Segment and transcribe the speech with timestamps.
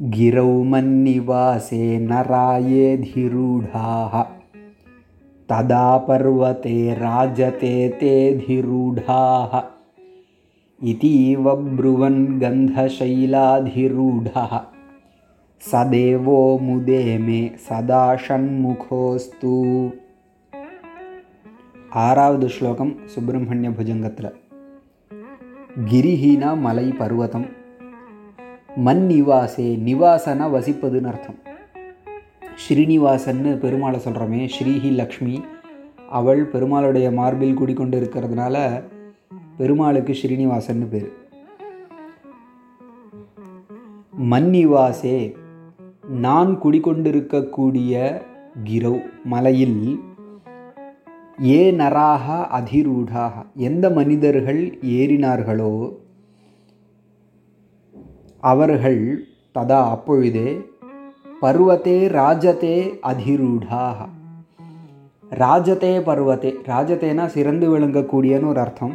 [0.00, 4.22] गिरौ मन्निवासे न रायेऽधिरूढाः
[5.48, 9.62] तदा पर्वते राजते ते तेऽधिरूढाः
[10.88, 14.60] इतीव ब्रुवन् गन्धशैलाधिरूढः।
[15.60, 19.92] स देवो मुदे मे सदा षण्मुखोऽस्तु।
[21.94, 24.30] आरावद् श्लोकं सुब्रह्मण्यभुजङ्गत्र।
[25.78, 27.63] गिरिहीना मलैपर्वतम्।
[28.76, 31.34] மண் நிவாசே நிவாசனா வசிப்பதுன்னு அர்த்தம்.
[32.68, 35.40] ஸ்ரீனிவாசன்னு பெருமாளை சொல்கிறோமே ஸ்ரீஹி லக்ஷ்மி.
[36.10, 38.84] அவள் பெருமாளுடைய மார்பில் குடிக்கொண்டு இருக்கிறதுனால
[39.56, 41.12] பெருமாளுக்கு ஸ்ரீனிவாசன்னு பேர்.
[44.30, 45.36] மன்னிவாசே நிவாசே
[46.08, 48.22] நான் குடிக்கொண்டிருக்கக்கூடிய
[48.64, 50.00] கிரௌ மலையில்
[51.44, 56.02] ஏ நராக அதிரூடாக எந்த மனிதர்கள் ஏறினார்களோ
[58.50, 60.48] அவர்கள் ததா அப்பொழுதே
[61.42, 63.98] பர்வத்தே ராஜதே அதிரூடாக.
[65.30, 68.94] ராஜதே பர்வத்தே ராஜதேனா சிறந்து விளங்கக்கூடியன்னு ஒரு அர்த்தம்.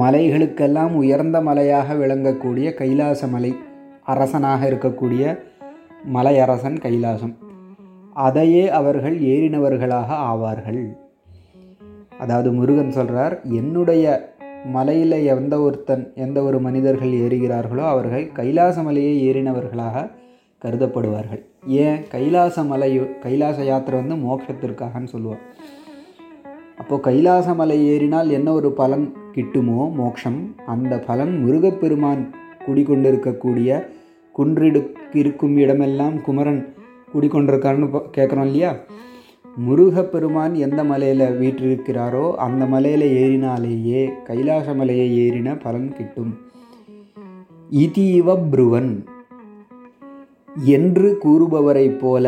[0.00, 3.56] மலைகளுக்கெல்லாம் உயர்ந்த மலையாக விளங்கக்கூடிய கைலாச மலை
[4.04, 5.38] அரசனாக இருக்கக்கூடிய
[6.14, 7.34] மலையரசன் கைலாசம்.
[8.14, 10.82] அதையே அவர்கள் ஏறினவர்களாக ஆவார்கள்.
[12.18, 20.10] அதாவது முருகன் சொல்கிறார் என்னுடைய மலையில் எந்த ஒருத்தன் எந்த ஒரு மனிதர்கள் ஏறுகிறார்களோ அவர்கள் கைலாச மலையை ஏறினவர்களாக
[20.64, 21.44] கருதப்படுவார்கள்.
[21.66, 22.08] ஏன்?
[22.08, 25.38] கைலாச மலை கைலாச யாத்திரை வந்து மோட்சத்திற்காகன்னு சொல்லுவோம்.
[26.78, 29.92] அப்போது கைலாச மலை ஏறினால் என்ன ஒரு பலன் கிட்டுமோ?
[29.92, 30.54] மோட்சம்.
[30.66, 32.34] அந்த பலன் முருகப்பெருமான்
[32.66, 33.86] குடிக்கொண்டிருக்கக்கூடிய
[34.38, 36.74] குன்றிடுக்கு இருக்கும் இடமெல்லாம் குமரன்
[37.14, 38.76] குடிக்கொண்டிருக்காருன்னு கேட்குறோம் இல்லையா?
[39.56, 46.38] முருகப்பெருமான் எந்த மலையில் வீற்றிருக்கிறாரோ அந்த மலையில் ஏறினாலேயே கைலாச மலையை ஏறின பலன் கிட்டும்.
[47.72, 49.04] இதீவ புருவன்.
[50.64, 52.26] என்று கூறுபவரைப் போல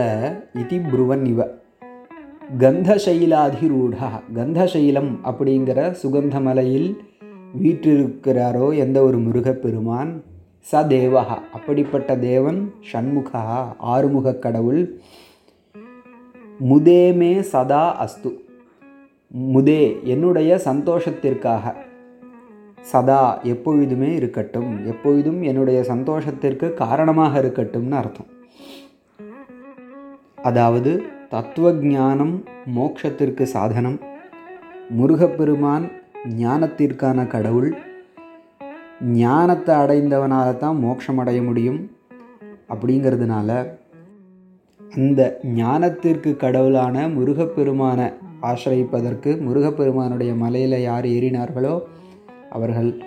[0.54, 1.58] இதி புருவன் இவ.
[2.58, 7.02] கந்தசைலாதிரூடா கந்தசைலம் அப்படிங்கிற சுகந்த மலையில்
[7.62, 10.22] வீற்றிருக்கிறாரோ எந்த ஒரு முருகப்பெருமான்?
[10.72, 15.00] ச தேவகா அப்படிப்பட்ட தேவன் ஷண்முகா ஆறுமுக கடவுள்.
[16.68, 18.30] முதேமே சதா அஸ்து.
[19.28, 21.74] முதே என்னுடைய சந்தோஷத்திற்காக.
[22.80, 24.86] சதா எப்பொழுதுமே இருக்கட்டும்.
[24.86, 28.26] எப்பொழுதும் என்னுடைய சந்தோஷத்திற்கு காரணமாக இருக்கட்டும்னு அர்த்தம்.
[30.42, 32.44] அதாவது தத்துவ ஞானம்
[32.76, 33.98] மோட்சத்திற்கு சாதனம்.
[34.88, 35.90] முருகப்பெருமான்
[36.28, 37.76] ஞானத்திற்கான கடவுள்.
[39.04, 41.90] ஞானத்தை அடைந்தவனால தான் மோட்சம் அடைய முடியும்.
[42.68, 43.66] அப்படிங்கிறதுனால
[44.96, 48.12] அந்த ஞானத்திற்கு கடவுளான முருகப்பெருமானை
[48.42, 51.80] ஆசிரியப்பதற்கு முருகப்பெருமானுடைய மலையில் யார் ஏறினார்களோ
[52.50, 53.02] அவர்கள்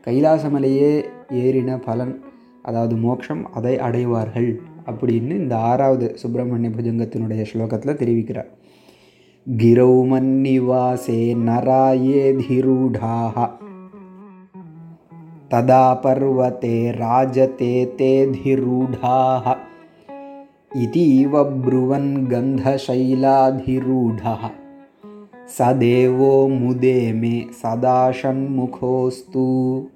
[0.00, 2.24] கைலாச மலையே ஏறின பலன்
[2.62, 8.50] அதாவது மோட்சம் அதை அடைவார்கள் அப்படின்னு இந்த ஆறாவது சுப்பிரமணிய புஜங்கத்தினுடைய ஸ்லோகத்தில் தெரிவிக்கிறார்.
[9.58, 13.50] கிரௌ மன்னிவாசே நராயே திரூடாக
[15.50, 19.56] ததா பர்வத்தே ராஜதே தே திரூடாக
[20.76, 24.50] इतीव ब्रुवन् गन्धशैलाधिरूढः।
[25.48, 29.86] स देवो मुदे मे सदा षण्मुखोऽस्तु